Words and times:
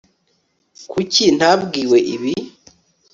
Kuki 0.91 1.23
ntabwiwe 1.37 1.97
ibi 2.15 2.33